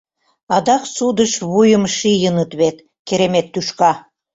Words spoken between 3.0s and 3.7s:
керемет